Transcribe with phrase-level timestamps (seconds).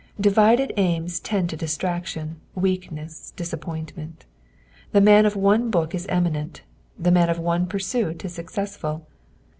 [0.19, 4.25] Divided aima tend to dbtraction, weakness, disappoint ment.
[4.93, 6.63] The man of one book ia eminent,
[6.97, 9.05] the man of one pursuit is successful.